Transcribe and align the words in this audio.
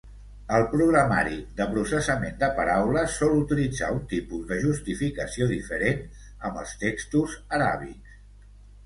El 0.59 0.63
programari 0.69 1.35
de 1.57 1.65
processament 1.73 2.39
de 2.43 2.49
paraules 2.59 3.17
sol 3.23 3.35
utilitzar 3.41 3.89
un 3.97 4.01
tipus 4.13 4.47
de 4.53 4.57
justificació 4.63 5.49
diferent 5.53 6.01
amb 6.51 6.59
els 6.63 6.73
textos 6.87 7.37
aràbics. 7.61 8.17